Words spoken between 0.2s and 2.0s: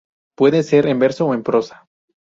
Puede ser en verso o en prosa.